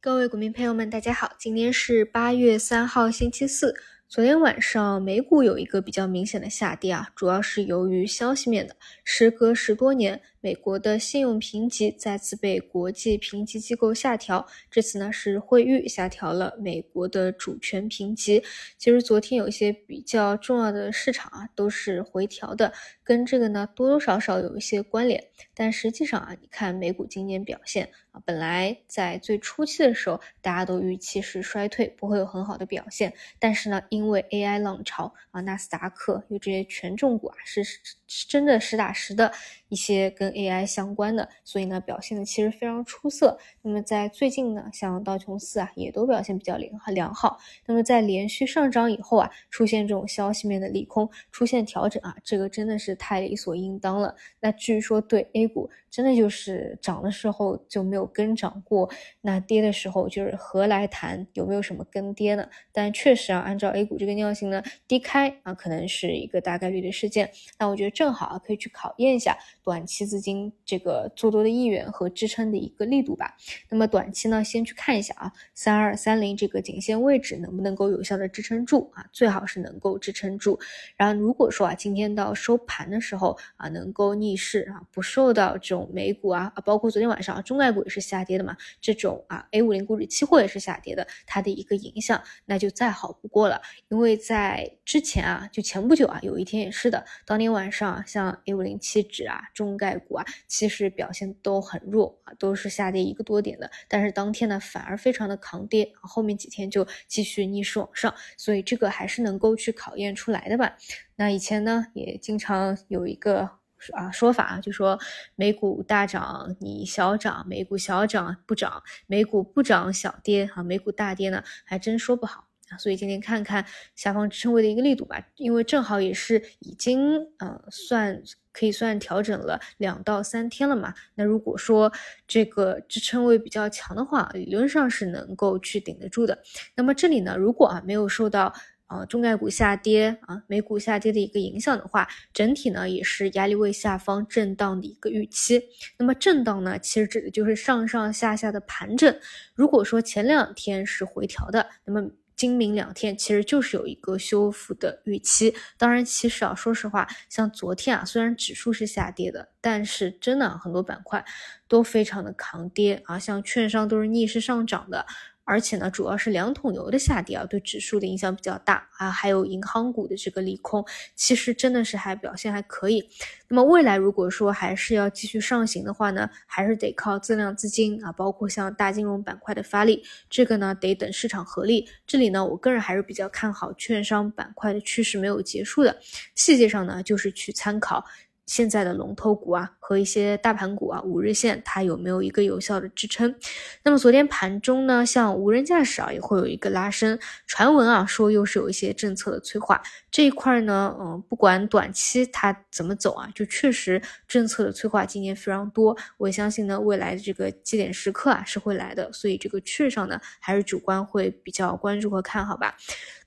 [0.00, 3.74] 各位股民朋友们，大家好，今天是八月三号，星期四。
[4.10, 8.74] 昨天晚上美股有一个比较明显的下跌啊，主要是由于消息面的。
[9.04, 18.42] 时隔十多年，美国的信用评级再次被国际评级机构下调，这次呢是惠誉下调了美国的主权评级。
[18.78, 22.72] 其实昨天有一些比较重要的市场啊都是回调的，
[23.04, 25.22] 跟这个呢多多少少有一些关联。
[25.52, 33.82] 但实际上啊，你看美股今年表现啊，本来在最初期的时候大家都预期是衰退，不会有很好的表现，但是呢。
[33.98, 39.32] 因为 AI 浪潮啊，纳斯达克有这些权重股啊，是是真的实打实的
[39.68, 43.36] 一些跟 AI 相关的，所以呢表现的其实非常出色。
[43.60, 47.38] 那么在最近呢，像道琼斯啊，也都表现比较良良好。
[47.66, 54.14] 那么在连续上涨以后啊，出现这种消息面的利空，出现调整啊，这个真的是太理所应当了。
[54.38, 58.88] 那至于说对 A 股，真的就是涨的时候就没有跟涨过，
[59.20, 62.48] 那跌的时候就是何来谈有没有什么跟跌呢？
[62.72, 67.32] 但确实啊，按照 A 股这个尿性呢，低开啊，可能是一个大概率的事件。
[67.58, 73.34] 那我觉得正好啊，可以去考验一下短期资金这个做多的意愿和支撑的一个力度吧。
[73.70, 79.06] 那么短期呢，先去看一下啊，三二三零这个颈线位置能不能够有效的支撑住啊？
[79.12, 80.60] 最好是能够支撑住。
[80.96, 93.62] 然后如果说啊，今天到收盘的时候啊，能够逆势啊，不受到这种美股啊啊，包括昨天晚上，中概股也是下跌的嘛，这种啊 A 五零股指期货也是下跌的，它的一个影响那就再好不过了。
[93.88, 103.70] 因为在之前啊，就前不久啊，有一天也是的，当天晚上像 A 五零七指啊、中概股啊，其实表现都很弱啊，都是下跌一个多点的。
[103.88, 110.76] 但是当天呢，反而非常的抗跌，后面几天就继续逆势往上，所以这个还是能够去考验出来的吧。
[111.16, 113.48] 那以前呢，也经常有一个
[113.92, 114.98] 啊说法啊，就说
[115.36, 122.47] 美股大涨你小涨，美股小涨不涨，美股不涨小跌啊，美股大跌呢，还真说不好。
[122.78, 128.22] 所以今天看看下方支撑位的一个力度吧，因为正好也是已经呃算
[128.52, 130.92] 可以算调整了两到三天了嘛。
[131.14, 131.92] 那如果说
[132.26, 136.42] 这个支撑位比较强的话，理论上是能够去顶得住的。
[136.74, 138.52] 那么这里呢，如果啊没有受到
[138.86, 145.62] 啊中概股下跌啊美股下跌的一个影响的话，整体呢也是压力位下方震荡的一个预期。
[145.98, 149.14] 那么震荡呢，其实指的就是上上下下的盘整。
[149.54, 161.24] 如果说前两天是回调的，那么今明两天其实就是有一个修复的预期，当然，其实啊，说实话，像昨天啊，虽然指数是下跌的，但是真的很多板块
[161.66, 165.04] 都非常的抗跌啊，像券商都是逆势上涨的。
[165.48, 170.84] 而且呢，主要是两桶油的下跌啊，对指数的影响比较大啊，还有银行股的这个利空，
[171.16, 173.08] 其实真的是还表现还可以。
[173.48, 181.88] 那么未来如果说还是要继续上行的话呢，还是得靠增量资金啊，包括像大金融板块的发力，这个呢得等市场合力。
[182.06, 185.98] 这里呢，我个人还是比较看好券商板块的趋势没有结束的，
[186.34, 188.04] 细节上呢就是去参考。
[188.44, 193.34] 现在的龙头股啊和一些大盘股啊，五日线它有没有一个有效的支撑？
[193.82, 205.96] 那么昨天盘中呢，像无人驾驶啊也会有一个拉升，传闻啊说又是有一些政策的催化这一块呢，嗯，不管短期它怎么走啊，就确实政策的催化今年非常多。
[206.18, 212.76] 我相信呢，未来的这个节点时刻啊是会来的，所以这个趋势上呢还是主观会比较关注和看好吧。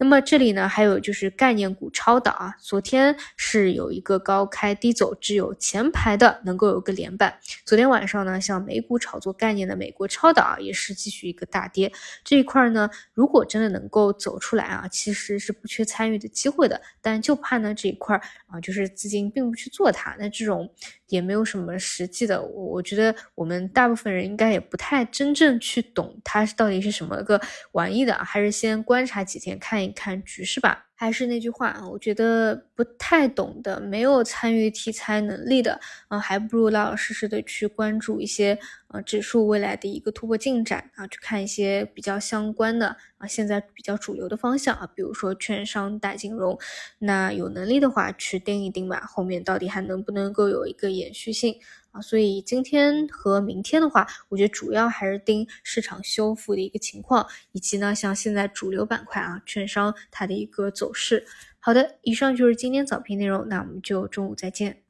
[0.00, 7.38] 那么这里呢，还有就是概念股超导啊，昨天是有一个高开低走，只有前排的能够有个连板。
[7.68, 11.92] 昨天晚上呢，像美股炒作概念的美国超导啊，也是继续一个大跌。
[12.24, 16.80] 这一块呢，如果真的能够走出来啊，其实是不缺参与的机会的。
[17.02, 20.72] 但就怕呢这一块啊，就是资金并不去做它，那这种。
[21.08, 27.40] 也没有什么实际的，我我觉得我们大部分人应该也不太真正去懂它到底是什么个
[27.72, 30.84] 玩意的，还是先观察几天看一看局势吧。
[30.94, 46.56] 还是那句话啊，我觉得不太懂的，没有参与题材能力的，啊，还不如老老实实的去关注一些呃指数未来的一个突破进展啊，去看一些比较相关的啊，现在比较主流的方向啊，比如说券商、大金融，
[47.00, 51.58] 那有能力的话去盯一盯吧，后面到底还能不能够有一个延续性。
[51.90, 61.24] 啊，所以今天和明天的话，我觉得主要还是盯市场修复的一个情况，以及呢，像现在主流板块啊，券商它的一个走势。
[61.58, 64.87] 好的，以上就是今天早评内容，那我们就中午再见。